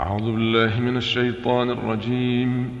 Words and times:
أعوذ 0.00 0.20
بالله 0.20 0.80
من 0.80 0.96
الشيطان 0.96 1.70
الرجيم. 1.70 2.80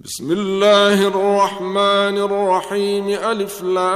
بسم 0.00 0.32
الله 0.32 1.08
الرحمن 1.08 2.18
الرحيم. 2.18 3.08
ألف 3.08 3.62
لام. 3.62 3.86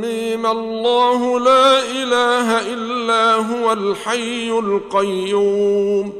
ميم. 0.00 0.46
الله 0.46 1.40
لا 1.40 1.78
إله 1.78 2.72
إلا 2.74 3.34
هو 3.34 3.72
الحي 3.72 4.50
القيوم. 4.58 6.12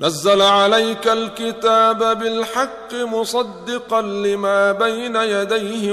نزل 0.00 0.42
عليك 0.42 1.08
الكتاب 1.08 2.18
بالحق 2.18 2.94
مصدقا 2.94 4.02
لما 4.02 4.72
بين 4.72 5.16
يديه 5.16 5.92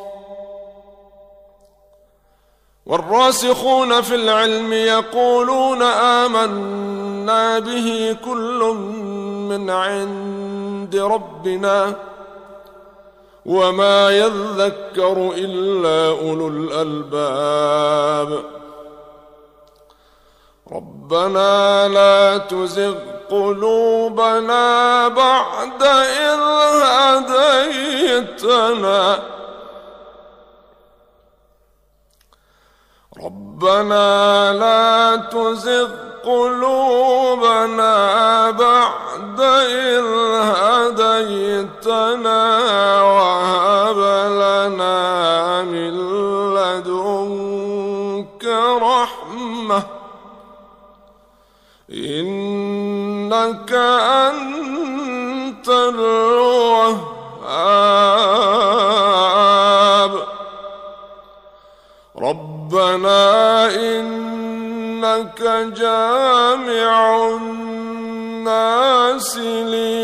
والراسخون 2.85 4.01
في 4.01 4.15
العلم 4.15 4.73
يقولون 4.73 5.81
آمنا 5.81 7.59
به 7.59 8.17
كل 8.25 8.75
من 9.49 9.69
عند 9.69 10.95
ربنا 10.95 11.95
وما 13.45 14.09
يذكر 14.09 15.31
إلا 15.35 16.19
أولو 16.19 16.47
الألباب. 16.47 18.43
ربنا 20.71 21.87
لا 21.87 22.37
تزغ 22.37 22.95
قلوبنا 23.29 25.07
بعد 25.07 25.83
إذ 25.83 26.39
هديتنا 28.41 29.19
ربنا 33.23 34.53
لا 34.53 35.15
تزغ 35.15 35.89
قلوبنا 36.25 37.95
بعد 38.51 39.41
إذ 39.41 40.05
هديتنا 40.57 42.43
وهب 43.01 43.97
لنا 44.31 45.63
من 45.63 45.93
لدنك 46.55 48.45
رحمة. 48.81 49.83
إنك 51.93 53.71
أنت 54.31 55.69
الوهاب. 55.69 57.11
ربنا 62.95 63.75
إنك 63.75 65.41
جامع 65.77 67.27
الناس 67.41 69.37
ليوم 69.37 70.00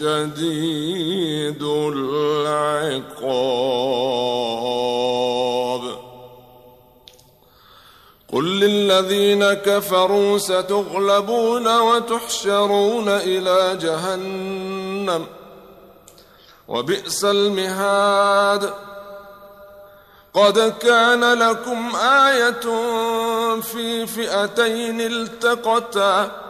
شديد 0.00 1.62
العقاب. 1.62 3.20
قل 8.32 8.60
للذين 8.60 9.52
كفروا 9.52 10.38
ستغلبون 10.38 11.78
وتحشرون 11.80 13.08
إلى 13.08 13.78
جهنم 13.82 15.26
وبئس 16.68 17.24
المهاد. 17.24 18.74
قد 20.34 20.74
كان 20.78 21.24
لكم 21.38 21.96
آية 21.96 22.60
في 23.60 24.06
فئتين 24.06 25.00
التقتا 25.00 26.49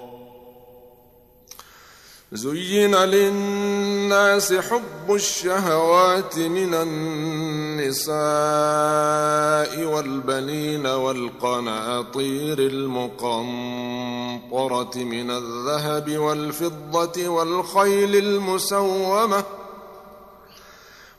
زين 2.33 2.95
للناس 2.95 4.53
حب 4.53 5.13
الشهوات 5.15 6.37
من 6.37 6.73
النساء 6.73 8.13
والبنين 9.85 10.87
والقناطير 10.87 12.59
المقنطرة 12.59 13.71
من 14.95 15.31
الذهب 15.31 16.17
والفضة 16.17 17.27
والخيل 17.27 18.15
المسومة 18.15 19.43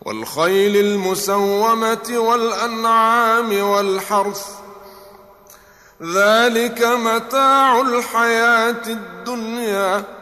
والخيل 0.03 0.77
المسومة 0.77 2.11
والأنعام 2.11 3.63
والحرث 3.63 4.47
ذلك 6.03 6.83
متاع 6.83 7.81
الحياة 7.81 8.83
الدنيا 8.87 10.22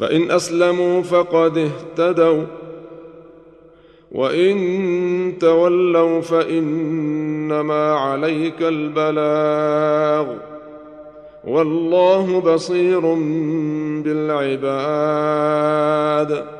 فإن 0.00 0.30
أسلموا 0.30 1.02
فقد 1.02 1.58
اهتدوا. 1.58 2.44
وإن 4.12 5.34
تولوا 5.40 6.20
فإنما 6.20 7.94
عليك 7.94 8.54
البلاغ. 8.60 10.34
والله 11.44 12.40
بصير 12.40 13.00
بالعباد. 14.04 16.59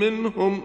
منهم. 0.00 0.60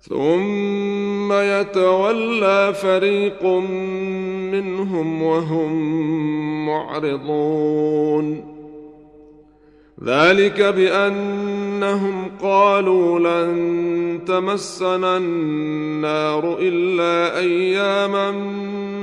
ثم 0.00 1.32
يتولى 1.32 2.74
فريق 2.74 3.44
منهم 4.52 5.22
وهم 5.22 5.72
معرضون. 6.66 8.56
ذلك 10.04 10.62
بأنهم 10.62 12.30
قالوا 12.42 13.18
لن 13.18 14.20
تمسنا 14.26 15.16
النار 15.16 16.56
إلا 16.60 17.38
أياما 17.38 18.30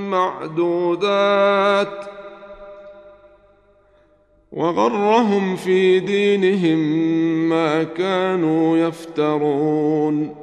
معدودات. 0.10 2.13
وغرهم 4.54 5.56
في 5.56 6.00
دينهم 6.00 6.80
ما 7.50 7.84
كانوا 7.84 8.78
يفترون. 8.78 10.36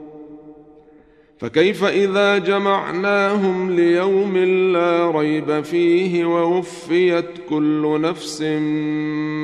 فكيف 1.39 1.85
إذا 1.85 2.39
جمعناهم 2.39 3.71
ليوم 3.71 4.37
لا 4.73 5.11
ريب 5.11 5.61
فيه 5.61 6.25
ووفيت 6.25 7.31
كل 7.49 8.01
نفس 8.01 8.43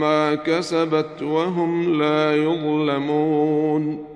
ما 0.00 0.34
كسبت 0.34 1.22
وهم 1.22 1.98
لا 2.02 2.36
يظلمون. 2.36 4.15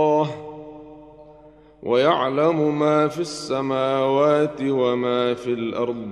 ويعلم 1.83 2.79
ما 2.79 3.07
في 3.07 3.19
السماوات 3.19 4.61
وما 4.61 5.33
في 5.33 5.47
الأرض 5.53 6.07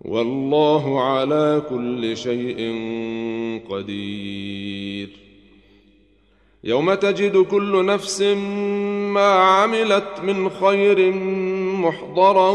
والله 0.00 1.00
على 1.02 1.62
كل 1.70 2.16
شيء 2.16 2.58
قدير. 3.70 5.08
يوم 6.64 6.94
تجد 6.94 7.36
كل 7.36 7.86
نفس 7.86 8.22
ما 9.12 9.32
عملت 9.32 10.20
من 10.22 10.50
خير 10.50 11.12
محضرا 11.80 12.50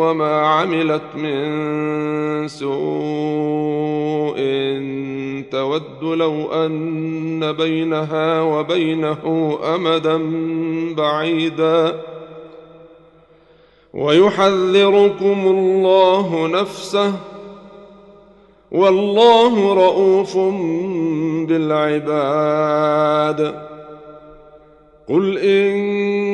وما 0.00 0.40
عملت 0.40 1.14
من 1.14 2.48
سوء 2.48 4.38
تود 5.50 6.02
لو 6.02 6.52
أن 6.52 7.52
بينها 7.52 8.42
وبينه 8.42 9.58
أمدا 9.74 10.20
بعيدا. 10.94 12.00
ويحذركم 13.94 15.46
الله 15.46 16.46
نفسه 16.46 17.12
والله 18.72 19.74
رءوف 19.74 20.36
بالعباد. 21.48 23.54
قل 25.08 25.38
إن 25.38 26.33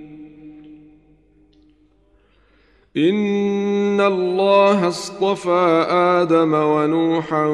ان 2.97 4.01
الله 4.01 4.87
اصطفى 4.87 5.85
آدم 5.89 6.53
ونوحا 6.53 7.45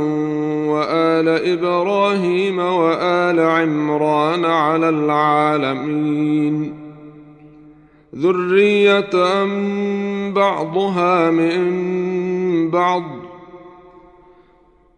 وال 0.72 1.27
إبراهيم 1.27 2.60
وال 2.60 3.39
عمران 3.39 4.46
على 4.46 4.89
العالمين 4.89 6.74
ذريه 8.15 9.46
بعضها 10.32 11.32
من 11.32 12.72
بعض 12.72 13.03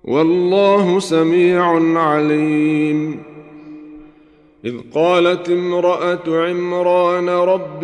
والله 0.03 0.99
سميع 0.99 1.99
عليم 1.99 3.19
اذ 4.65 4.75
قالت 4.93 5.49
امراه 5.49 6.19
عمران 6.27 7.29
رب 7.29 7.83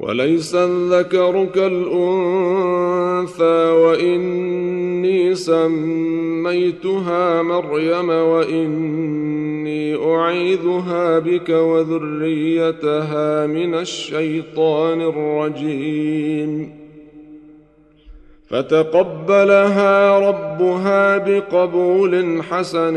وليس 0.00 0.54
الذكر 0.54 1.44
كالأنثى 1.54 2.90
وإني 3.70 5.34
سميتها 5.34 6.82
مريم 7.42 8.08
وإني 8.08 9.96
أعيذها 10.14 11.18
بك 11.18 11.48
وذريتها 11.48 13.46
من 13.46 13.74
الشيطان 13.74 15.00
الرجيم. 15.00 16.80
فتقبلها 18.50 20.18
ربها 20.28 21.18
بقبول 21.18 22.42
حسن 22.42 22.96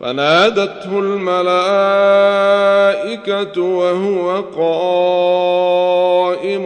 فنادته 0.00 0.98
الملائكة 0.98 1.60
وهو 3.62 4.40
قائم 6.40 6.64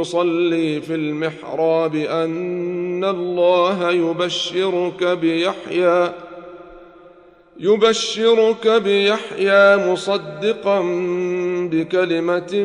يصلي 0.00 0.80
في 0.80 0.94
المحراب 0.94 1.94
أن 1.94 3.04
الله 3.04 3.90
يبشرك 3.90 5.04
بيحيى 5.04 6.12
يبشرك 7.60 8.68
بيحيى 8.68 9.76
مصدقا 9.76 10.80
بكلمة 11.72 12.64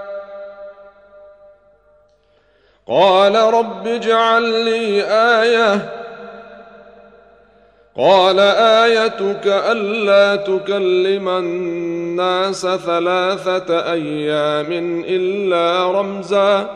قال 2.91 3.35
رب 3.35 3.87
اجعل 3.87 4.65
لي 4.65 5.03
آية. 5.03 5.89
قال 7.97 8.39
آيتك 8.39 9.47
ألا 9.47 10.35
تكلم 10.35 11.29
الناس 11.29 12.61
ثلاثة 12.61 13.91
أيام 13.91 15.03
إلا 15.07 15.91
رمزا. 15.91 16.69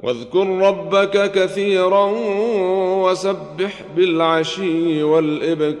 واذكر 0.00 0.58
ربك 0.58 1.32
كثيرا 1.32 2.12
وسبح 3.04 3.72
بالعشي 3.96 5.02
والإبكار. 5.02 5.80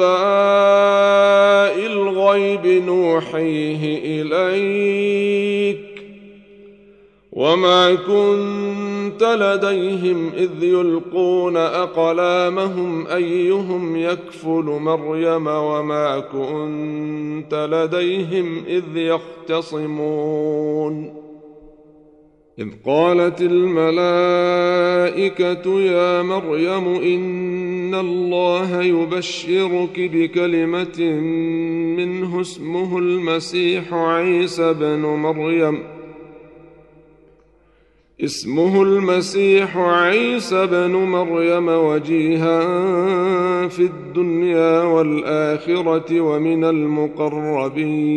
أنباء 0.00 1.86
الغيب 1.86 2.66
نوحيه 2.66 3.98
إليك 4.22 5.78
وما 7.32 7.94
كنت 7.94 9.22
لديهم 9.22 10.32
إذ 10.36 10.62
يلقون 10.62 11.56
أقلامهم 11.56 13.06
أيهم 13.06 13.96
يكفل 13.96 14.64
مريم 14.64 15.46
وما 15.46 16.18
كنت 16.20 17.54
لديهم 17.54 18.64
إذ 18.66 18.96
يختصمون 19.48 20.46
إذ 22.58 22.68
قالت 22.86 23.40
الملائكة 23.40 24.40
يا 25.80 26.22
مريم 26.22 26.94
إن 26.94 27.45
الله 27.94 28.82
يبشرك 28.82 29.96
بكلمة 29.96 31.00
منه 31.96 32.40
اسمه 32.40 32.98
المسيح 32.98 33.94
عيسى 33.94 34.72
بن 34.72 34.98
مريم. 34.98 35.82
اسمه 38.24 38.82
المسيح 38.82 39.76
عيسى 39.76 40.66
بن 40.66 40.90
مريم 40.90 41.68
وجيها 41.68 42.58
في 43.68 43.82
الدنيا 43.82 44.82
والآخرة 44.82 46.20
ومن 46.20 46.64
المقربين. 46.64 48.16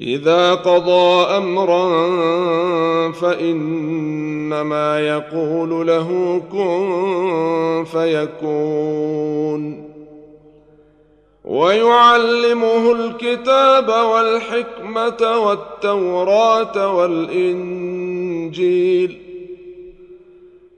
إذا 0.00 0.54
قضى 0.54 1.36
أمرا 1.36 1.88
فإنما 3.12 5.00
يقول 5.00 5.86
له 5.86 6.40
كن 6.52 7.84
فيكون. 7.92 9.88
ويعلمه 11.44 12.92
الكتاب 12.92 13.88
والحكمة 13.88 15.38
والتوراة 15.38 16.96
والإنجيل. 16.96 18.08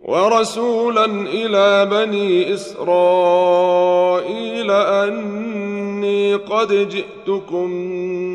ورسولا 0.00 1.04
إلى 1.04 1.86
بني 1.86 2.54
إسرائيل 2.54 3.90
أني 4.70 6.34
قد 6.34 6.88
جئتكم 6.88 7.68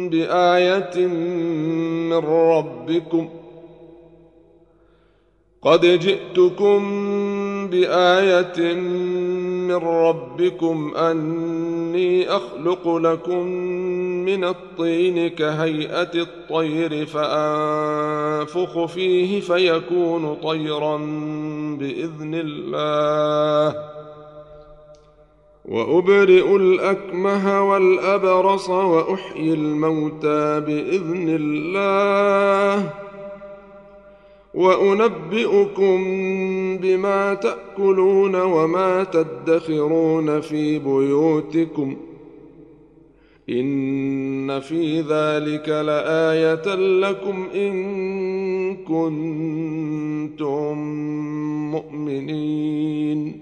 بآية 0.09 1.07
من 1.07 2.13
ربكم 2.25 3.29
قد 5.61 5.85
جئتكم 5.85 6.79
بآية 7.67 8.73
من 8.73 9.75
ربكم 9.75 10.95
أني 10.95 12.29
أخلق 12.29 12.95
لكم 12.97 13.45
من 14.25 14.43
الطين 14.43 15.27
كهيئة 15.27 16.11
الطير 16.15 17.05
فأنفخ 17.05 18.85
فيه 18.85 19.39
فيكون 19.39 20.35
طيرا 20.35 20.97
بإذن 21.79 22.31
الله. 22.35 23.75
وأبرئ 25.65 26.55
الأكمه 26.55 27.69
والأبرص 27.71 28.69
وأحيي 28.69 29.53
الموتى 29.53 30.59
بإذن 30.59 31.35
الله. 31.39 32.93
وأنبئكم 34.53 35.97
بما 36.77 37.33
تأكلون 37.33 38.35
وما 38.35 39.03
تدخرون 39.03 40.41
في 40.41 40.79
بيوتكم. 40.79 41.97
ان 43.49 44.59
في 44.59 45.01
ذلك 45.01 45.69
لايه 45.69 46.75
لكم 46.75 47.47
ان 47.55 48.75
كنتم 48.75 50.77
مؤمنين. 51.71 53.41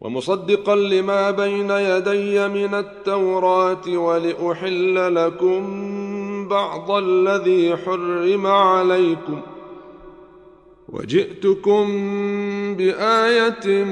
ومصدقا 0.00 0.76
لما 0.76 1.30
بين 1.30 1.70
يدي 1.70 2.48
من 2.48 2.74
التوراه 2.74 3.88
ولاحل 3.88 5.14
لكم 5.14 5.62
بعض 6.48 6.90
الذي 6.90 7.76
حرم 7.76 8.46
عليكم. 8.46 9.40
وجئتكم 10.88 11.86
بايه 12.74 13.84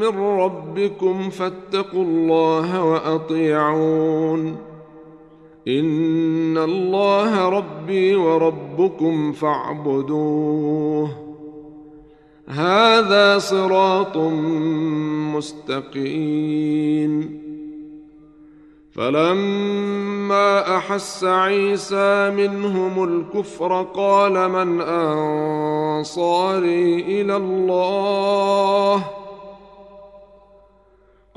من 0.00 0.18
ربكم 0.18 1.30
فاتقوا 1.30 2.04
الله 2.04 2.84
وأطيعون. 2.84 4.56
إن 5.68 6.58
الله 6.58 7.48
ربي 7.48 8.14
وربكم 8.14 9.32
فاعبدوه. 9.32 11.10
هذا 12.48 13.38
صراط 13.38 14.16
مستقيم. 15.36 17.40
فلما 18.92 20.76
أحس 20.76 21.24
عيسى 21.24 22.30
منهم 22.30 23.04
الكفر 23.04 23.82
قال 23.82 24.48
من 24.48 24.80
أنصاري 24.80 26.40
إلى 27.20 27.36
الله؟ 27.36 29.04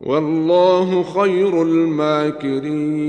والله 0.00 1.02
خير 1.02 1.62
الماكرين. 1.62 3.00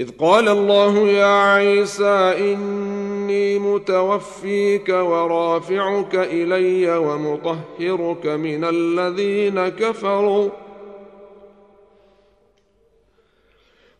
إذ 0.00 0.10
قال 0.18 0.48
الله 0.48 0.98
يا 0.98 1.52
عيسى 1.52 2.34
إني 2.38 3.58
متوفيك 3.58 4.88
ورافعك 4.88 6.14
إلي 6.14 6.96
ومطهرك 6.98 8.26
من 8.26 8.64
الذين 8.64 9.68
كفروا. 9.68 10.48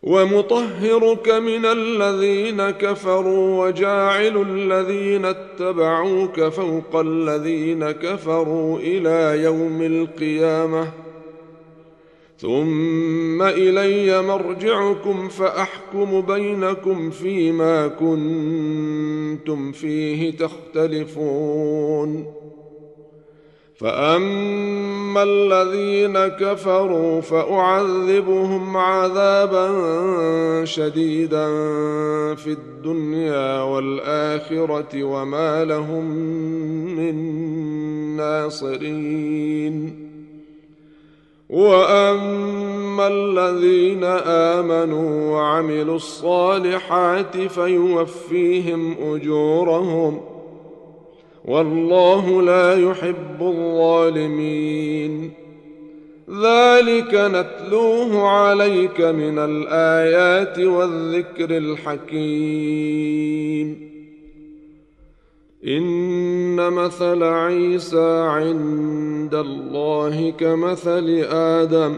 ومطهرك 0.07 1.29
من 1.29 1.65
الذين 1.65 2.69
كفروا 2.69 3.65
وجاعل 3.65 4.45
الذين 4.49 5.25
اتبعوك 5.25 6.41
فوق 6.41 6.95
الذين 6.95 7.91
كفروا 7.91 8.79
إلى 8.79 9.43
يوم 9.43 9.81
القيامة. 9.81 10.91
ثم 12.39 13.41
إلي 13.41 14.21
مرجعكم 14.21 15.27
فأحكم 15.27 16.21
بينكم 16.21 17.09
فيما 17.09 17.87
كنتم 17.87 19.71
فيه 19.71 20.37
تختلفون. 20.37 22.33
فاما 23.77 25.23
الذين 25.23 26.17
كفروا 26.27 27.21
فاعذبهم 27.21 28.77
عذابا 28.77 29.67
شديدا 30.65 31.45
في 32.35 32.47
الدنيا 32.47 33.61
والاخره 33.61 35.03
وما 35.03 35.65
لهم 35.65 36.05
من 36.95 37.15
ناصرين 38.17 40.07
واما 41.49 43.07
الذين 43.07 44.03
امنوا 44.53 45.31
وعملوا 45.31 45.95
الصالحات 45.95 47.37
فيوفيهم 47.37 48.95
اجورهم 49.13 50.36
والله 51.47 52.41
لا 52.41 52.89
يحب 52.89 53.41
الظالمين. 53.41 55.31
ذلك 56.29 57.13
نتلوه 57.13 58.27
عليك 58.29 59.01
من 59.01 59.39
الآيات 59.39 60.59
والذكر 60.59 61.57
الحكيم. 61.57 62.97
إن 65.67 66.55
مثل 66.55 67.23
عيسى 67.23 68.19
عند 68.27 69.35
الله 69.35 70.33
كمثل 70.39 71.25
آدم. 71.31 71.97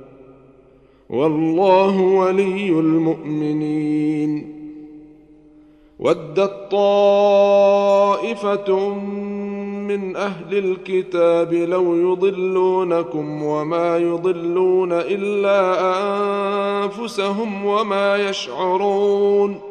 والله 1.11 2.01
ولي 2.01 2.69
المؤمنين. 2.69 4.61
ودت 5.99 6.67
طائفه 6.71 7.79
من 9.87 10.15
أهل 10.15 10.57
الكتاب 10.57 11.53
لو 11.53 12.11
يضلونكم 12.11 13.43
وما 13.43 13.97
يضلون 13.97 14.91
الا 14.91 15.81
انفسهم 16.83 17.65
وما 17.65 18.29
يشعرون. 18.29 19.70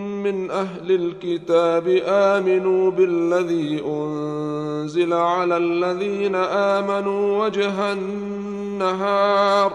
من 0.23 0.51
أهل 0.51 0.91
الكتاب 0.91 2.01
آمنوا 2.05 2.91
بالذي 2.91 3.83
أنزل 3.85 5.13
على 5.13 5.57
الذين 5.57 6.35
آمنوا 6.35 7.45
وجه 7.45 7.93
النهار. 7.93 9.73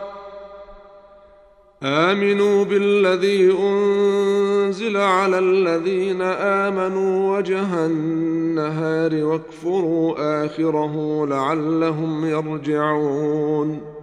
آمنوا 1.83 2.65
بالذي 2.65 3.53
أنزل 3.59 4.97
على 4.97 5.39
الذين 5.39 6.23
آمنوا 6.23 7.39
وجه 7.39 7.87
النهار 7.87 9.25
واكفروا 9.25 10.45
آخره 10.45 11.27
لعلهم 11.27 12.25
يرجعون. 12.25 13.97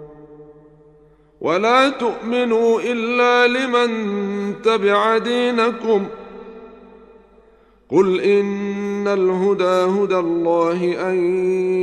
ولا 1.42 1.90
تؤمنوا 1.90 2.82
إلا 2.82 3.48
لمن 3.48 3.92
تبع 4.62 5.18
دينكم 5.18 6.06
قل 7.94 8.22
ان 8.22 9.08
الهدى 9.08 9.64
هدى 10.04 10.18
الله 10.18 11.10
ان 11.10 11.16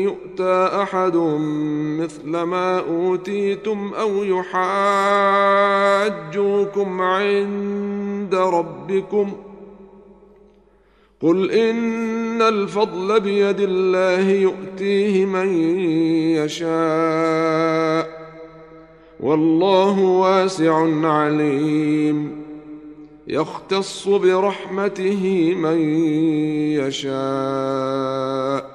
يؤتى 0.02 0.70
احد 0.82 1.16
مثل 2.00 2.30
ما 2.30 2.78
اوتيتم 2.78 3.92
أو 3.94 4.24
يحاجوكم 4.24 4.60
عند 7.00 8.34
ربكم 8.34 9.32
قل 11.22 11.50
ان 11.50 12.42
الفضل 12.42 13.20
بيد 13.20 13.60
الله 13.60 14.30
يؤتيه 14.30 15.26
من 15.26 15.56
يشاء 16.36 18.20
والله 19.20 20.00
واسع 20.00 21.06
عليم 21.08 22.39
يختص 23.30 24.08
برحمته 24.08 25.54
من 25.54 25.78
يشاء. 26.80 28.70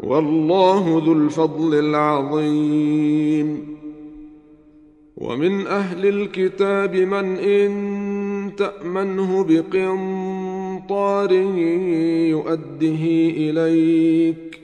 والله 0.00 1.02
ذو 1.06 1.12
الفضل 1.12 1.78
العظيم. 1.78 3.76
ومن 5.16 5.66
أهل 5.66 6.06
الكتاب 6.06 6.96
من 6.96 7.36
إن 7.36 8.52
تأمنه 8.56 9.44
بقنطار 9.48 11.32
يؤده 12.30 13.04
إليك. 13.36 14.60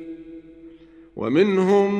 ومنهم 1.16 1.94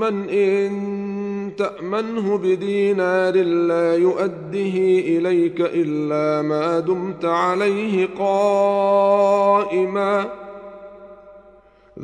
من 0.00 0.28
إن 0.28 1.17
تأمنه 1.56 2.38
بدينار 2.38 3.34
لا 3.42 3.94
يؤده 3.94 4.74
إليك 5.08 5.60
إلا 5.60 6.42
ما 6.42 6.80
دمت 6.80 7.24
عليه 7.24 8.08
قائما. 8.18 10.28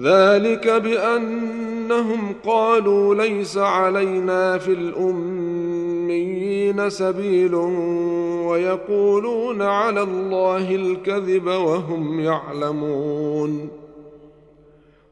ذلك 0.01 0.69
بأنهم 0.69 2.35
قالوا 2.45 3.15
ليس 3.15 3.59
علينا 3.59 4.59
في 4.59 4.73
الأميين 4.73 6.45
سبيل 6.91 7.55
ويقولون 8.45 9.63
على 9.63 10.03
الله 10.03 10.75
الكذب 10.75 11.47
وهم 11.47 12.21
يعلمون. 12.21 13.84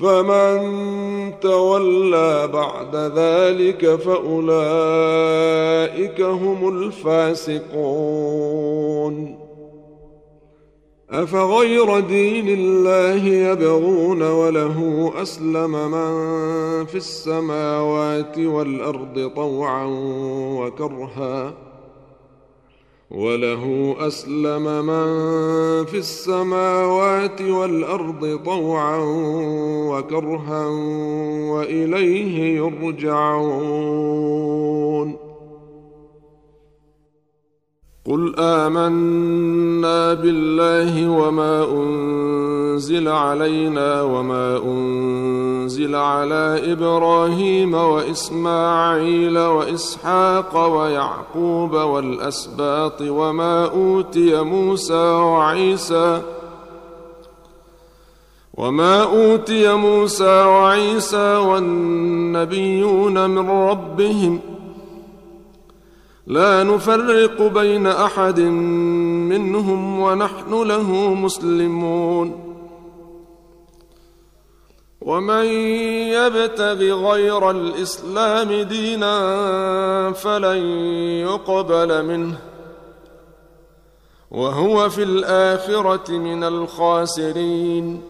فمن 0.00 0.60
تولى 1.40 2.48
بعد 2.52 2.96
ذلك 2.96 3.94
فأولئك 3.94 4.60
هم 6.20 6.68
الفاسقون. 6.78 7.90
أفغير 11.10 12.00
دين 12.00 12.48
الله 12.48 13.24
يبغون 13.26 14.22
وله 14.22 15.12
أسلم 15.22 15.70
من 15.70 16.12
في 16.86 16.94
السماوات 16.94 18.38
والأرض 18.38 19.32
طوعا 19.36 19.86
وكرها. 20.60 21.69
وله 23.10 23.96
أسلم 23.98 24.86
من 24.86 25.06
في 25.84 25.98
السماوات 25.98 27.42
والأرض 27.42 28.40
طوعا 28.44 28.98
وكرها 29.90 30.66
وإليه 31.50 32.56
يرجعون. 32.56 34.00
قل 38.10 38.34
امنا 38.38 40.14
بالله 40.14 41.08
وما 41.08 41.64
انزل 41.64 43.08
علينا 43.08 44.02
وما 44.02 44.56
انزل 44.64 45.94
على 45.94 46.72
إبراهيم 46.72 47.74
واسماعيل 47.74 49.38
واسحاق 49.38 50.66
ويعقوب 50.66 51.72
والاسباط 51.72 53.00
وما 53.00 53.64
اوتي 53.64 54.42
موسى 54.42 55.12
وعيسى 55.12 56.22
وما 58.54 59.02
اوتي 59.02 59.74
موسى 59.74 60.44
وعيسى 60.44 61.36
والنبيون 61.36 63.30
من 63.30 63.50
ربهم 63.50 64.40
لا 66.30 66.62
نفرق 66.62 67.42
بين 67.42 67.86
أحد 67.86 68.40
منهم 68.40 70.00
ونحن 70.00 70.62
له 70.62 71.14
مسلمون. 71.14 72.56
ومن 75.00 75.44
يبتغ 76.14 76.78
غير 77.10 77.50
الإسلام 77.50 78.52
دينا 78.52 79.14
فلن 80.12 80.56
يقبل 81.26 82.04
منه. 82.06 82.38
وهو 84.30 84.88
في 84.88 85.02
الآخرة 85.02 86.10
من 86.10 86.44
الخاسرين. 86.44 88.09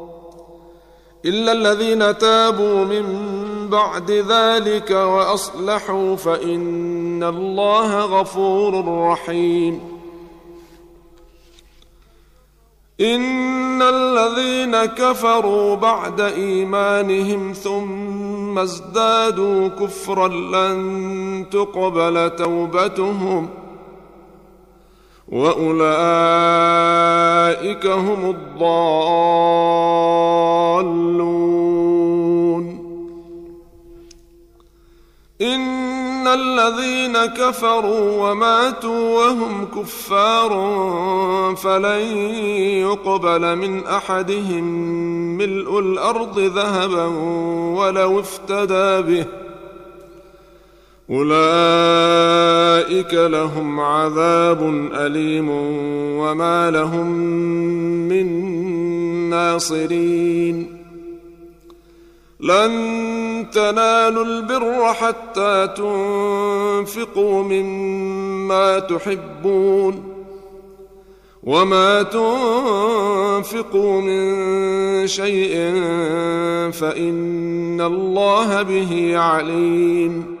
إلا 1.25 1.51
الذين 1.51 2.17
تابوا 2.17 2.85
من 2.85 3.05
بعد 3.69 4.11
ذلك 4.11 4.91
وأصلحوا 4.91 6.15
فإن 6.15 7.23
الله 7.23 8.05
غفور 8.05 9.03
رحيم. 9.11 9.79
إن 13.01 13.81
الذين 13.81 14.85
كفروا 14.85 15.75
بعد 15.75 16.21
إيمانهم 16.21 17.53
ثم 17.53 18.59
ازدادوا 18.59 19.67
كفرا 19.67 20.27
لن 20.27 21.45
تقبل 21.51 22.35
توبتهم. 22.35 23.60
وأولئك 25.31 25.85
هم 27.85 28.29
الضالون. 28.29 29.31
إن 35.41 36.27
الذين 36.27 37.25
كفروا 37.25 38.29
وماتوا 38.29 39.25
وهم 39.25 39.65
كفار 39.65 40.49
فلن 41.55 42.17
يقبل 42.87 43.55
من 43.55 43.85
أحدهم 43.85 44.63
ملء 45.37 45.79
الأرض 45.79 46.39
ذهبا 46.39 47.05
ولو 47.75 48.19
افتدى 48.19 49.01
به. 49.01 49.40
أولئك 51.09 52.73
لهم 53.13 53.79
عذاب 53.79 54.89
أليم 54.93 55.49
وما 56.19 56.71
لهم 56.71 57.07
من 58.07 58.27
ناصرين. 59.29 60.81
لن 62.39 62.71
تنالوا 63.53 64.25
البر 64.25 64.93
حتى 64.93 65.67
تنفقوا 65.77 67.43
مما 67.43 68.79
تحبون 68.79 70.03
وما 71.43 72.03
تنفقوا 72.03 74.01
من 74.01 75.07
شيء 75.07 75.55
فإن 76.71 77.81
الله 77.81 78.61
به 78.61 79.17
عليم. 79.17 80.40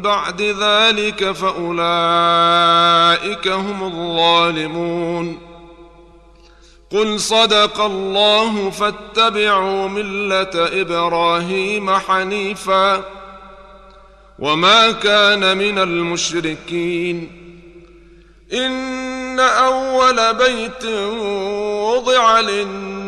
بعد 0.00 0.42
ذلك 0.42 1.32
فأولئك 1.32 1.78
هم 3.48 3.84
الظالمون. 3.84 5.38
قل 6.90 7.20
صدق 7.20 7.80
الله 7.80 8.70
فاتبعوا 8.70 9.88
ملة 9.88 10.50
إبراهيم 10.54 11.90
حنيفا 11.90 13.04
وما 14.38 14.92
كان 14.92 15.58
من 15.58 15.78
المشركين. 15.78 17.30
إن 18.52 19.40
أول 19.40 20.34
بيت 20.34 20.84
وضع 21.84 22.40
للناس 22.40 23.07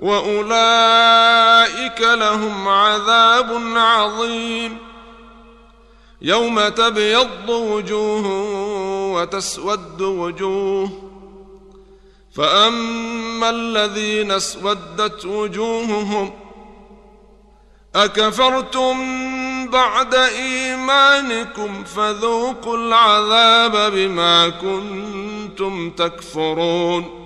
وأولئك 0.00 2.00
لهم 2.00 2.68
عذاب 2.68 3.62
عظيم. 3.76 4.78
يوم 6.22 6.68
تبيض 6.68 7.48
وجوه 7.48 8.26
وتسود 9.12 10.02
وجوه 10.02 10.90
فأما 12.34 13.50
الذين 13.50 14.30
اسودت 14.30 15.26
وجوههم 15.26 16.32
أكفرتم 17.94 18.96
بعد 19.70 20.14
إيمانكم 20.14 21.84
فذوقوا 21.84 22.76
العذاب 22.76 23.92
بما 23.92 24.48
كنتم 24.48 25.90
تكفرون. 25.90 27.25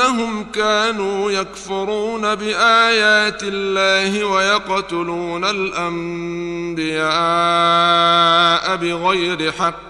بانهم 0.00 0.44
كانوا 0.44 1.30
يكفرون 1.30 2.34
بآيات 2.34 3.42
الله 3.42 4.24
ويقتلون 4.24 5.44
الأنبياء 5.44 6.76
بغير 8.76 9.52
حق. 9.52 9.80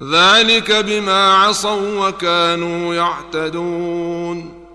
ذلك 0.00 0.72
بما 0.72 1.34
عصوا 1.34 2.08
وكانوا 2.08 2.94
يعتدون. 2.94 4.66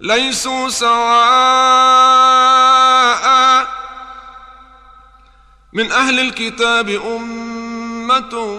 ليسوا 0.00 0.68
سواء 0.68 0.98
من 5.72 5.92
أهل 5.92 6.20
الكتاب 6.20 6.88
أمة 6.88 8.58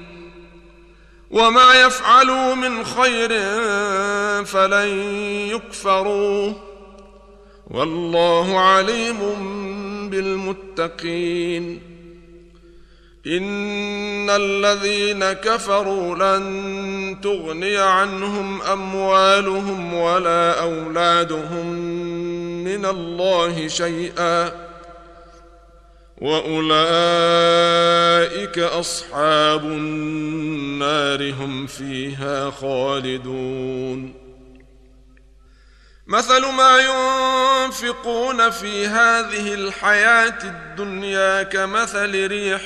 وما 1.31 1.73
يفعلوا 1.73 2.55
من 2.55 2.85
خير 2.85 3.29
فلن 4.45 4.87
يكفروه 5.47 6.55
والله 7.67 8.59
عليم 8.59 9.19
بالمتقين. 10.09 11.81
إن 13.27 14.29
الذين 14.29 15.31
كفروا 15.31 16.15
لن 16.15 17.17
تغني 17.23 17.77
عنهم 17.77 18.61
أموالهم 18.61 19.93
ولا 19.93 20.61
أولادهم 20.61 21.65
من 22.63 22.85
الله 22.85 23.67
شيئا. 23.67 24.70
وأولئك 26.21 26.59
أصحاب 28.59 29.65
النار 29.65 31.33
هم 31.33 31.67
فيها 31.67 32.49
خالدون. 32.49 34.21
مثل 36.07 36.45
ما 36.45 36.77
ينفقون 36.77 38.49
في 38.49 38.87
هذه 38.87 39.53
الحياة 39.53 40.43
الدنيا 40.43 41.43
كمثل 41.43 42.27
ريح 42.27 42.61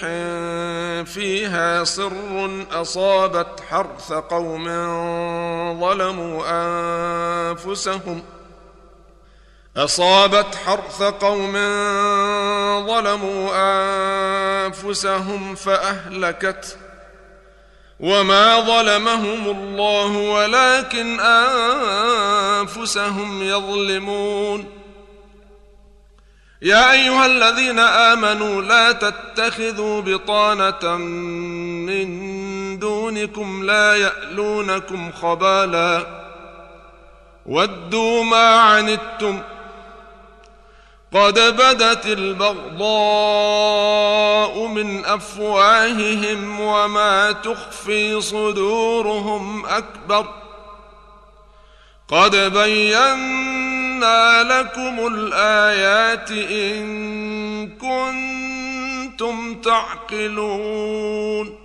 فيها 1.05 1.83
صر 1.83 2.65
أصابت 2.71 3.59
حرث 3.69 4.13
قوم 4.13 4.65
ظلموا 5.79 6.43
أنفسهم 7.51 8.23
أصابت 9.77 10.55
حرث 10.55 11.03
قوم 11.03 11.53
ظلموا 12.87 13.49
أنفسهم 14.65 15.55
فأهلكته 15.55 16.75
وما 17.99 18.59
ظلمهم 18.59 19.49
الله 19.49 20.17
ولكن 20.17 21.19
أنفسهم 22.59 23.43
يظلمون. 23.43 24.65
يا 26.61 26.91
أيها 26.91 27.25
الذين 27.25 27.79
آمنوا 27.79 28.61
لا 28.61 28.91
تتخذوا 28.91 30.01
بطانة 30.01 30.97
من 31.87 32.79
دونكم 32.79 33.63
لا 33.63 33.95
يألونكم 33.95 35.11
خبالا. 35.11 36.25
ودوا 37.45 38.23
ما 38.23 38.55
عنتم 38.55 39.41
قد 41.15 41.39
بدت 41.39 42.05
البغضاء 42.05 42.87
من 44.67 45.05
أفواههم 45.05 46.59
وما 46.59 47.31
تخفي 47.31 48.21
صدورهم 48.21 49.65
أكبر. 49.65 50.27
قد 52.07 52.35
بينا 52.35 54.43
لكم 54.43 55.07
الآيات 55.07 56.31
إن 56.31 57.67
كنتم 57.67 59.61
تعقلون. 59.61 61.64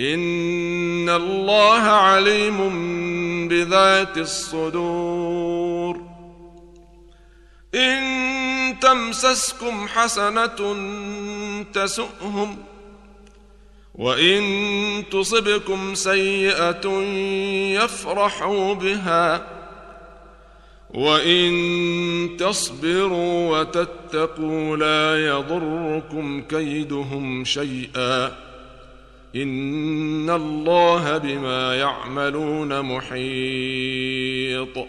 ان 0.00 1.08
الله 1.08 1.80
عليم 1.80 2.58
بذات 3.48 4.18
الصدور 4.18 6.00
ان 7.74 8.76
تمسسكم 8.80 9.88
حسنه 9.88 10.76
تسؤهم 11.72 12.56
وان 13.94 15.04
تصبكم 15.10 15.94
سيئه 15.94 16.86
يفرحوا 17.84 18.74
بها 18.74 19.46
وان 20.90 21.50
تصبروا 22.38 23.58
وتتقوا 23.58 24.76
لا 24.76 25.26
يضركم 25.26 26.42
كيدهم 26.42 27.44
شيئا 27.44 28.49
ان 29.36 30.30
الله 30.30 31.18
بما 31.18 31.76
يعملون 31.76 32.82
محيط 32.82 34.86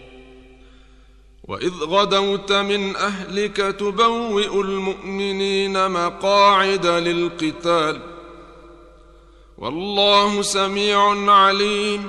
واذ 1.44 1.72
غدوت 1.84 2.52
من 2.52 2.96
اهلك 2.96 3.56
تبوئ 3.56 4.60
المؤمنين 4.60 5.90
مقاعد 5.90 6.86
للقتال 6.86 8.00
والله 9.58 10.42
سميع 10.42 11.30
عليم 11.32 12.08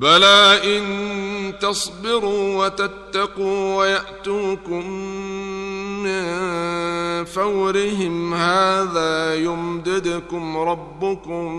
بلى 0.00 0.60
ان 0.64 1.58
تصبروا 1.60 2.66
وتتقوا 2.66 3.76
وياتوكم 3.76 4.90
من 6.02 6.24
فورهم 7.24 8.34
هذا 8.34 9.34
يمددكم 9.34 10.56
ربكم 10.56 11.52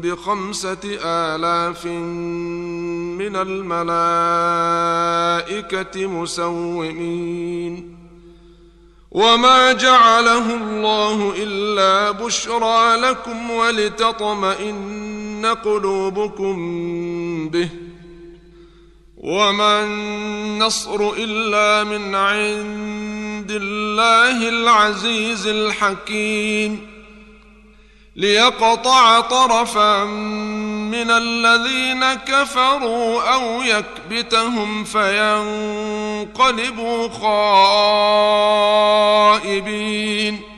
بخمسه 0.00 0.98
الاف 1.04 1.86
من 1.86 3.36
الملائكه 3.36 3.76
مسومين 6.06 7.98
وما 9.10 9.72
جعله 9.72 10.54
الله 10.54 11.32
الا 11.36 12.10
بشرى 12.10 12.96
لكم 12.96 13.50
ولتطمئن 13.50 14.98
قلوبكم 15.64 16.58
به. 17.50 17.68
وما 19.16 19.84
النصر 19.84 21.10
الا 21.16 21.84
من 21.84 22.14
عند 22.14 23.50
الله 23.50 24.48
العزيز 24.48 25.46
الحكيم. 25.46 26.98
ليقطع 28.16 29.20
طرفا 29.20 30.04
من 30.04 31.10
الذين 31.10 32.14
كفروا 32.14 33.34
أو 33.34 33.62
يكبتهم 33.62 34.84
فينقلبوا 34.84 36.28
خائبين. 39.38 40.57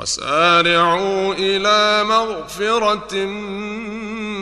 وسارعوا 0.00 1.34
إلى 1.34 2.04
مغفره 2.04 3.14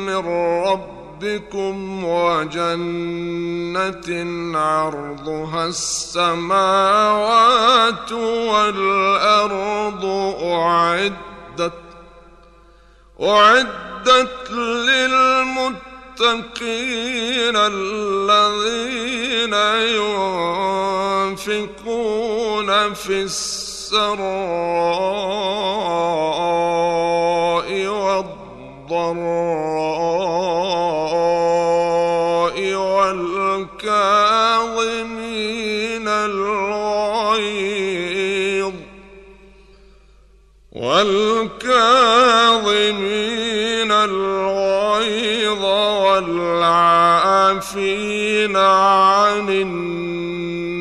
من 0.07 0.26
ربكم 0.66 2.04
وجنه 2.04 3.78
عرضها 4.59 5.66
السماوات 5.66 6.92
والارض 8.12 10.04
اعدت 10.42 11.72
اعدت 13.22 14.50
للمتقين 14.50 15.76
الذين 17.57 19.54
ينفقون 21.36 22.94
في 22.94 23.22
السراء 23.87 24.26
والضراء 27.87 29.07
والكاظمين 32.87 33.76
الغيظ 36.09 37.47
والكاظمين 40.72 41.53
الغيظ 43.93 45.64
والعافين 46.05 46.97
عن 48.57 49.49
الناس 49.49 50.76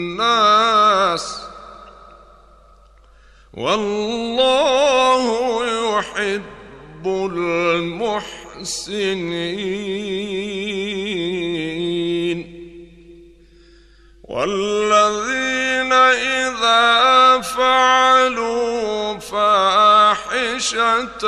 والله 3.57 5.25
يحب 5.65 7.05
المحسنين. 7.05 8.25
والذين 14.23 15.93
إذا 15.93 17.41
فعلوا 17.41 19.19
فاحشة 19.19 21.23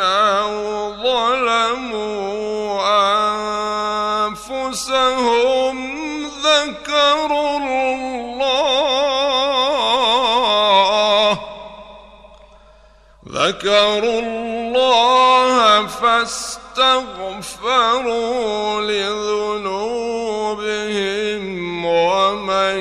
أو 0.00 0.92
ظلموا 1.02 2.80
أنفسهم 4.26 5.76
ذكروا 6.26 7.58
الله 7.58 7.87
ذكروا 13.48 14.20
الله 14.20 15.86
فاستغفروا 15.86 16.80
لذنوبهم 18.80 20.64
ومن 21.84 22.78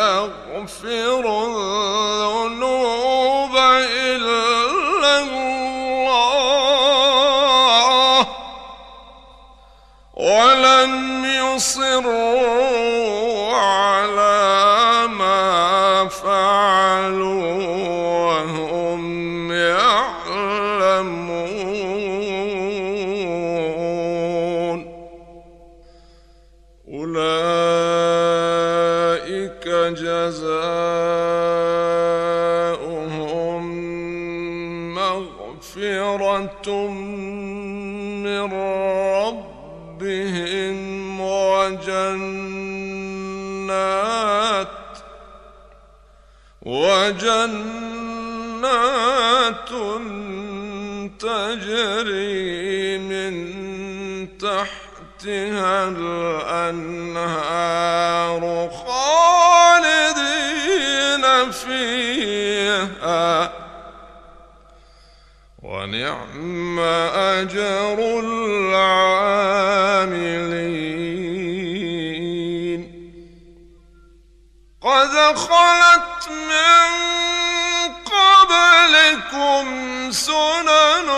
يغفر 0.00 1.24
الذنوب 1.46 3.56
إلا 3.56 5.20
الله 5.20 6.40
ولم 10.16 11.24
يصروا 11.24 12.59
تجري 51.80 52.98
من 52.98 53.34
تحتها 54.38 55.88
الأنهار 55.88 57.50
خالدين 58.84 61.24
فيها. 61.50 63.52
ونعم 65.62 66.78
أجر 66.78 68.20
العاملين. 68.20 69.40
قد 74.82 75.36
خلت 75.36 76.28
من 76.30 76.99
قبلكم 78.50 80.10
سنن 80.10 81.10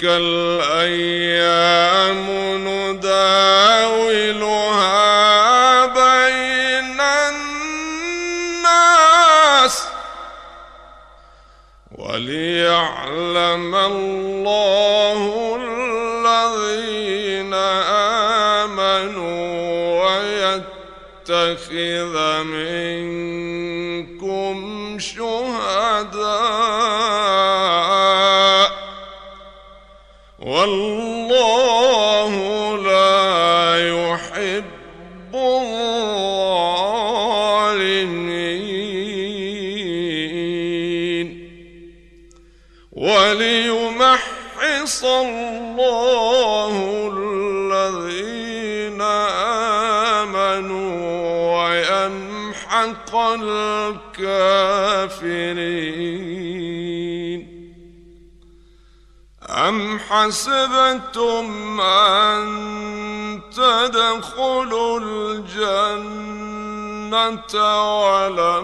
وتلك 0.00 0.04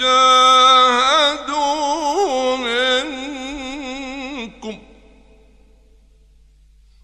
جاهدوا 0.01 1.57
منكم 2.57 4.79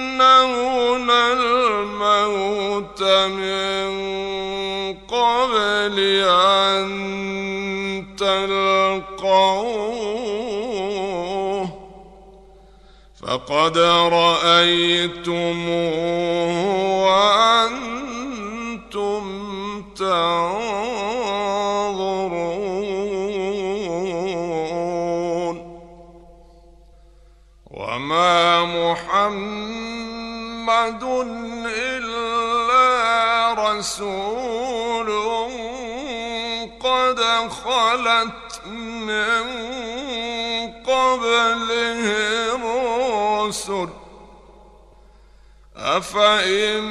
الموت 1.10 3.02
من 3.02 3.94
قبل 5.08 5.96
أن 6.28 6.86
تلقوه 8.18 9.84
فقد 13.22 13.78
رأيتموه 13.78 15.24
وأنتم 17.04 17.83
رسول 33.84 35.10
قد 36.80 37.20
خلت 37.64 38.66
من 38.66 39.44
قبله 40.86 42.04
الرسل 42.54 43.88
أفإن 45.76 46.82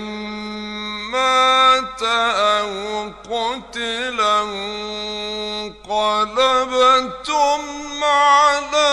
مات 1.11 2.03
أو 2.03 2.69
قتلا 3.29 4.41
انقلبتم 5.81 6.43
على 8.03 8.91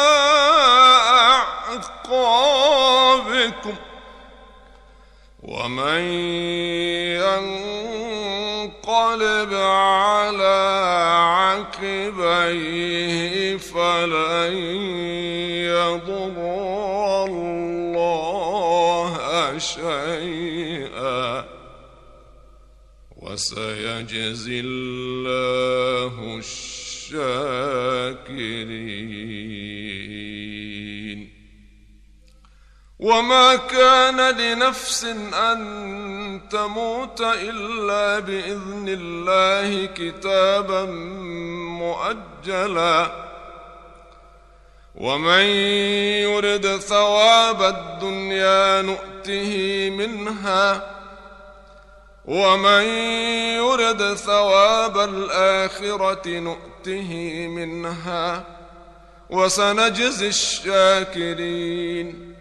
أعقابكم. 2.08 3.76
ومن 5.42 6.00
وسيجزي 23.32 24.60
الله 24.60 26.38
الشاكرين. 26.38 27.60
وما 32.98 33.56
كان 33.56 34.36
لنفس 34.36 35.04
أن 35.34 36.40
تموت 36.50 37.20
إلا 37.20 38.18
بإذن 38.18 38.86
الله 38.88 39.86
كتابا 39.86 40.84
مؤجلا. 41.80 43.30
ومن 44.94 45.44
يرد 46.26 46.76
ثواب 46.76 47.62
الدنيا 47.62 48.82
نؤته 48.82 49.90
منها. 49.90 50.99
ومن 52.24 52.82
يرد 53.56 54.14
ثواب 54.14 54.98
الاخره 54.98 56.28
نؤته 56.28 57.12
منها 57.48 58.44
وسنجزي 59.30 60.28
الشاكرين 60.28 62.34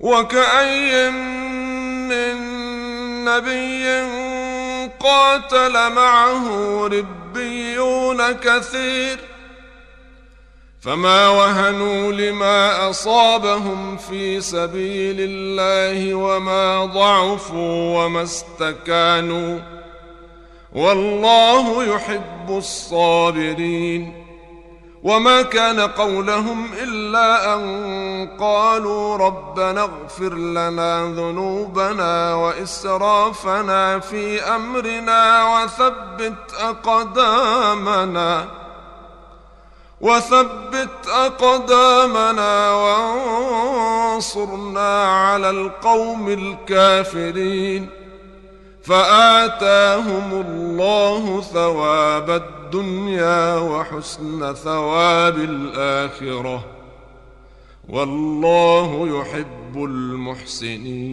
وكأي 0.00 1.10
من 1.10 2.36
نبي 3.24 4.02
قاتل 5.00 5.92
معه 5.92 6.46
ربيون 6.86 8.32
كثير 8.32 9.18
فما 10.82 11.28
وهنوا 11.28 12.12
لما 12.12 12.90
أصابهم 12.90 13.96
في 13.96 14.40
سبيل 14.40 15.16
الله 15.18 16.14
وما 16.14 16.84
ضعفوا 16.84 18.04
وما 18.04 18.22
استكانوا 18.22 19.58
والله 20.72 21.84
يحب 21.84 22.50
الصابرين 22.50 24.22
وما 25.02 25.42
كان 25.42 25.80
قولهم 25.80 26.70
إلا 26.82 27.54
أن 27.54 28.28
قالوا 28.40 29.16
ربنا 29.16 29.82
اغفر 29.82 30.34
لنا 30.34 31.02
ذنوبنا 31.02 32.34
وإسرافنا 32.34 33.98
في 33.98 34.42
أمرنا 34.42 35.44
وثبت 35.54 36.54
أقدامنا 36.60 38.61
وثبت 40.02 41.06
أقدامنا 41.08 42.72
وانصرنا 44.12 45.02
على 45.04 45.50
القوم 45.50 46.28
الكافرين 46.28 47.88
فآتاهم 48.82 50.44
الله 50.46 51.40
ثواب 51.40 52.30
الدنيا 52.30 53.58
وحسن 53.58 54.54
ثواب 54.54 55.36
الآخرة 55.38 56.64
والله 57.88 59.20
يحب 59.20 59.84
المحسنين 59.84 61.12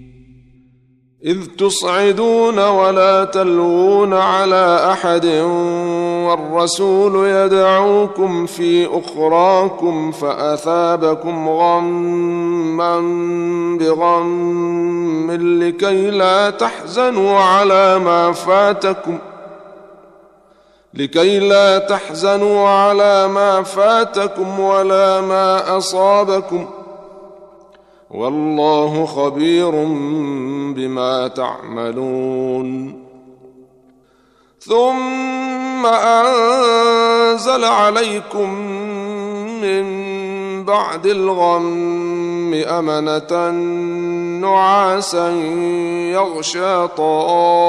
إذ 1.25 1.45
تصعدون 1.57 2.59
ولا 2.59 3.23
تلوون 3.23 4.13
على 4.13 4.91
أحد 4.91 5.25
والرسول 6.25 7.27
يدعوكم 7.27 8.45
في 8.45 8.87
أخراكم 8.99 10.11
فأثابكم 10.11 11.49
غما 11.49 12.99
بغم 13.79 15.31
لكي 15.31 16.09
لا 16.09 16.49
تحزنوا 16.49 17.39
على 17.39 17.99
ما 17.99 18.31
فاتكم 18.31 19.17
لكي 20.93 21.39
لا 21.39 21.77
تحزنوا 21.77 22.69
على 22.69 23.27
ما 23.27 23.63
فاتكم 23.63 24.59
ولا 24.59 25.21
ما 25.21 25.77
أصابكم 25.77 26.67
ۖ 26.77 26.80
والله 28.13 29.05
خبير 29.05 29.71
بما 30.75 31.27
تعملون. 31.27 33.01
ثم 34.59 35.85
أنزل 35.85 37.63
عليكم 37.63 38.49
من 39.61 40.11
بعد 40.65 41.05
الغم 41.05 42.53
أمنة 42.53 43.51
نعاسا 44.41 45.29
يغشى 46.11 46.87
طائفة 46.87 47.61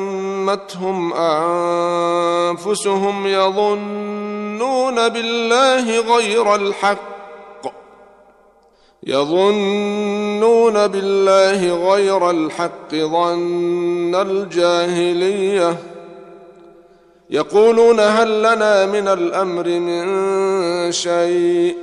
أنفسهم 2.54 3.28
يظنون 3.28 5.10
بالله 5.10 6.16
غير 6.16 6.56
الحق 6.56 7.14
يظنون 9.04 10.88
بالله 10.88 11.91
غير 11.91 12.30
الحق 12.30 12.95
ظن 12.95 14.16
الجاهلية. 14.16 15.78
يقولون 17.30 17.99
هل 17.99 18.39
لنا 18.39 18.86
من 18.86 19.08
الأمر 19.08 19.68
من 19.68 20.91
شيء؟ 20.91 21.83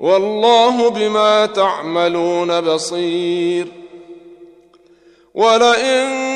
والله 0.00 0.90
بما 0.90 1.46
تعملون 1.46 2.60
بصير. 2.60 3.66
ولئن 5.34 6.30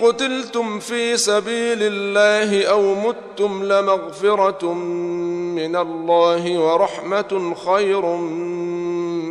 قتلتم 0.00 0.78
في 0.78 1.16
سبيل 1.16 1.78
الله 1.82 2.66
أو 2.66 2.94
متم 2.94 3.64
لمغفرة 3.64 4.72
من 4.72 5.76
الله 5.76 6.58
ورحمة 6.58 7.54
خير 7.66 8.06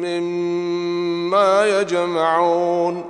مما 0.06 1.80
يجمعون. 1.80 3.06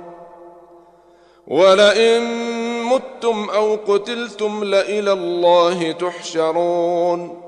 ولئن 1.46 2.22
متم 2.82 3.50
أو 3.50 3.78
قتلتم 3.88 4.64
لإلى 4.64 5.12
الله 5.12 5.92
تحشرون. 5.92 7.47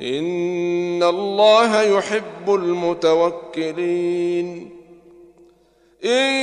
إن 0.00 1.02
الله 1.02 1.82
يحب 1.82 2.54
المتوكلين. 2.54 3.98
إن 6.04 6.34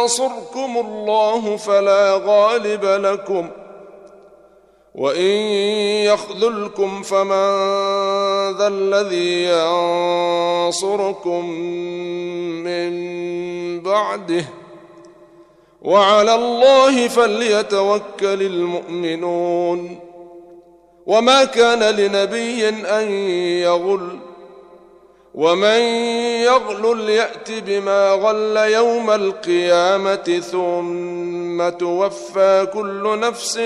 ينصركم 0.00 0.78
الله 0.78 1.56
فلا 1.56 2.20
غالب 2.24 2.84
لكم 2.84 3.48
وإن 4.94 5.30
يخذلكم 6.06 7.02
فمن 7.02 7.50
ذا 8.58 8.66
الذي 8.66 9.44
ينصركم 10.64 11.50
من 12.64 12.90
بعده. 13.80 14.44
وعلى 15.82 16.34
الله 16.34 17.08
فليتوكل 17.08 18.42
المؤمنون. 18.42 20.09
وما 21.06 21.44
كان 21.44 21.82
لنبي 21.82 22.68
ان 22.68 23.10
يغل 23.62 24.18
ومن 25.34 25.80
يغل 26.44 27.10
يات 27.10 27.50
بما 27.50 28.10
غل 28.10 28.56
يوم 28.56 29.10
القيامه 29.10 30.42
ثم 30.50 31.68
توفى 31.68 32.66
كل 32.74 33.20
نفس 33.20 33.56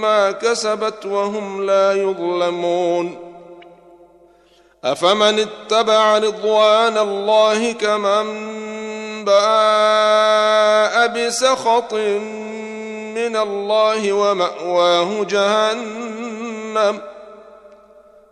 ما 0.00 0.30
كسبت 0.30 1.06
وهم 1.06 1.66
لا 1.66 1.92
يظلمون 1.92 3.30
افمن 4.84 5.38
اتبع 5.38 6.18
رضوان 6.18 6.98
الله 6.98 7.72
كمن 7.72 8.26
باء 9.24 11.06
بسخط 11.06 11.94
من 13.28 13.36
الله 13.36 14.12
ومأواه 14.12 15.24
جهنم. 15.24 17.00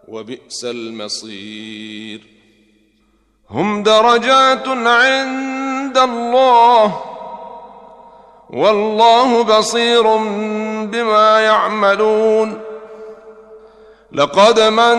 وبئس 0.09 0.65
المصير. 0.65 2.21
هم 3.51 3.83
درجات 3.83 4.69
عند 4.69 5.99
الله. 5.99 7.03
والله 8.51 9.43
بصير 9.43 10.17
بما 10.87 11.41
يعملون. 11.41 12.61
لقد 14.13 14.61
من 14.61 14.99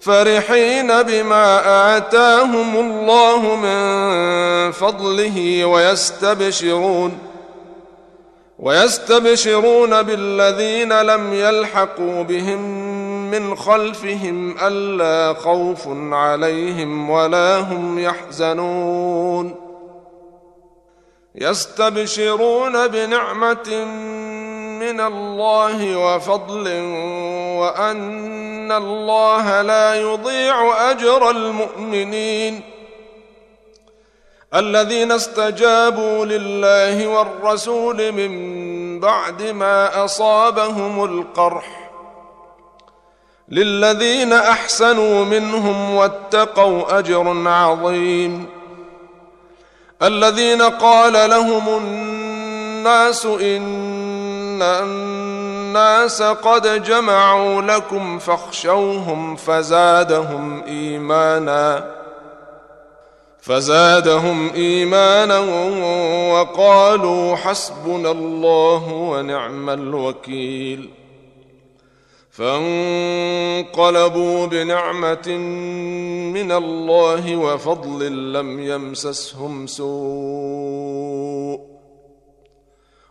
فرحين 0.00 1.02
بما 1.02 1.96
آتاهم 1.96 2.76
الله 2.76 3.56
من 3.56 4.72
فضله 4.72 5.64
ويستبشرون 5.64 7.18
ويستبشرون 8.58 10.02
بالذين 10.02 10.92
لم 11.02 11.32
يلحقوا 11.32 12.22
بهم 12.22 12.60
من 13.30 13.56
خلفهم 13.56 14.56
ألا 14.62 15.34
خوف 15.38 15.88
عليهم 16.12 17.10
ولا 17.10 17.58
هم 17.58 17.98
يحزنون. 17.98 19.54
يستبشرون 21.34 22.86
بنعمة 22.86 23.84
من 24.96 25.00
الله 25.00 25.96
وفضل 25.96 26.68
وأن 27.60 28.72
الله 28.72 29.62
لا 29.62 29.94
يضيع 29.94 30.90
أجر 30.90 31.30
المؤمنين. 31.30 32.60
الذين 34.54 35.12
استجابوا 35.12 36.24
لله 36.24 37.06
والرسول 37.06 38.12
من 38.12 39.00
بعد 39.00 39.42
ما 39.42 40.04
أصابهم 40.04 41.04
القرح. 41.04 41.90
للذين 43.48 44.32
أحسنوا 44.32 45.24
منهم 45.24 45.94
واتقوا 45.94 46.98
أجر 46.98 47.48
عظيم. 47.48 48.46
الذين 50.02 50.62
قال 50.62 51.30
لهم 51.30 51.68
الناس 51.68 53.26
إن 53.26 53.95
الناس 54.62 56.22
قد 56.22 56.82
جمعوا 56.82 57.62
لكم 57.62 58.18
فاخشوهم 58.18 59.36
فزادهم 59.36 60.62
إيمانا 60.64 61.96
فزادهم 63.40 64.50
إيمانا 64.54 65.38
وقالوا 66.32 67.36
حسبنا 67.36 68.10
الله 68.10 68.92
ونعم 68.92 69.70
الوكيل 69.70 70.90
فانقلبوا 73.56 74.46
بنعمة 74.46 75.28
من 76.32 76.52
الله 76.52 77.36
وفضل 77.36 78.32
لم 78.32 78.60
يمسسهم 78.60 79.66
سوء 79.66 80.96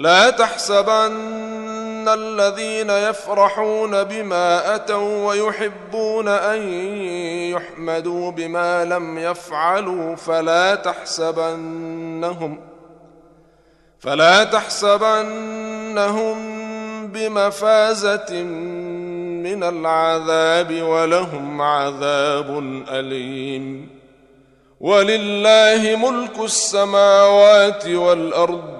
لا 0.00 0.30
تحسبن 0.30 2.08
الذين 2.08 2.90
يفرحون 2.90 4.04
بما 4.04 4.74
أتوا 4.74 5.26
ويحبون 5.26 6.28
أن 6.28 6.68
يحمدوا 7.52 8.30
بما 8.30 8.84
لم 8.84 9.18
يفعلوا 9.18 10.16
فلا 10.16 10.74
تحسبنهم 10.74 12.60
فلا 13.98 14.44
تحسبنهم 14.44 16.36
بمفازة 17.06 18.42
من 19.42 19.62
العذاب 19.62 20.82
ولهم 20.82 21.62
عذاب 21.62 22.58
أليم 22.88 23.88
ولله 24.80 25.96
ملك 25.96 26.38
السماوات 26.38 27.86
والأرض 27.86 28.79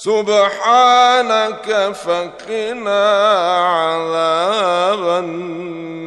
سبحانك 0.00 1.68
فقنا 1.92 3.04
عذاب 3.68 5.02
النار. 5.24 6.00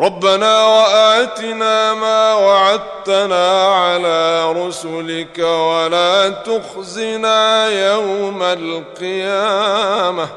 ربنا 0.00 0.66
وآتنا 0.66 1.94
ما 1.94 2.34
وعدتنا 2.34 3.66
على 3.66 4.52
رسلك 4.52 5.38
ولا 5.38 6.28
تخزنا 6.28 7.66
يوم 7.68 8.42
القيامة. 8.42 10.28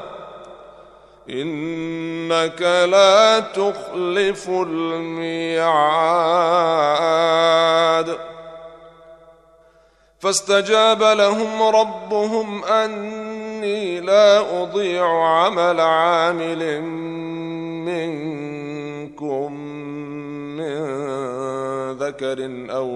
إنك 1.30 2.62
لا 2.62 3.40
تخلف 3.40 4.48
الميعاد. 4.48 5.70
فاستجاب 10.20 11.02
لهم 11.02 11.62
ربهم 11.62 12.64
أني 12.64 14.00
لا 14.00 14.62
أضيع 14.62 15.24
عمل 15.24 15.80
عامل 15.80 16.80
منكم 17.84 18.69
منكم 19.20 19.52
من 20.56 20.72
ذكر 21.98 22.38
أو 22.76 22.88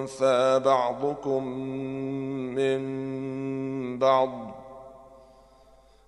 انثى 0.00 0.60
بعضكم 0.64 1.44
من 2.54 2.78
بعض 3.98 4.54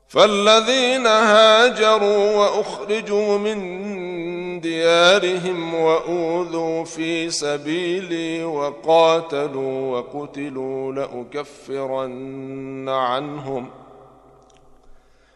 فالذين 0.09 1.07
هاجروا 1.07 2.37
واخرجوا 2.37 3.39
من 3.39 4.61
ديارهم 4.61 5.75
واوذوا 5.75 6.85
في 6.85 7.31
سبيلي 7.31 8.45
وقاتلوا 8.45 9.99
وقتلوا 9.99 10.93
لاكفرن 10.93 12.89
عنهم 12.89 13.71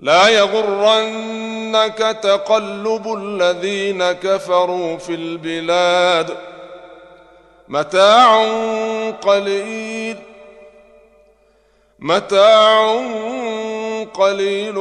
لا 0.00 0.28
يغرنك 0.28 2.18
تقلب 2.22 3.14
الذين 3.18 4.12
كفروا 4.12 4.96
في 4.96 5.14
البلاد. 5.14 6.36
متاع 7.68 8.44
قليل 9.10 10.16
متاع 11.98 12.96
قليل 14.14 14.74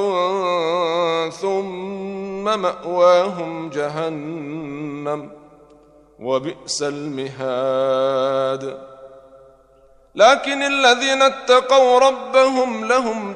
ثم 1.32 2.60
مأواهم 2.60 3.70
جهنم 3.70 5.32
وبئس 6.20 6.84
المهاد. 6.84 8.78
لكن 10.16 10.64
الذين 10.64 11.22
اتقوا 11.22 12.00
ربهم 12.00 12.86
لهم 12.86 13.36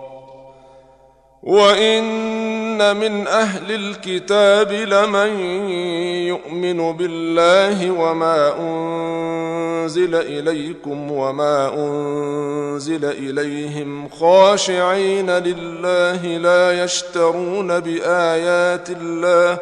وان 1.43 2.95
من 2.97 3.27
أهل 3.27 3.71
الكتاب 3.71 4.71
لمن 4.71 5.39
يؤمن 6.27 6.97
بالله 6.97 7.91
وما 7.91 8.53
انزل 8.59 10.15
اليكم 10.15 11.11
وما 11.11 11.73
انزل 11.75 13.05
اليهم 13.05 14.09
خاشعين 14.09 15.29
لله 15.29 16.25
لا 16.37 16.83
يشترون 16.83 17.79
بايات 17.79 18.89
الله 18.89 19.57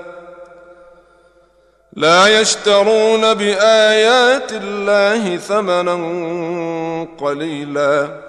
لا 1.93 2.39
يشترون 2.39 3.33
بايات 3.33 4.51
الله 4.51 5.37
ثمنا 5.37 5.93
قليلا 7.19 8.28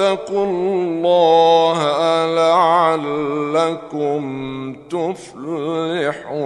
الله 0.00 1.78
لعلكم 2.34 4.22
تفلحون. 4.90 6.36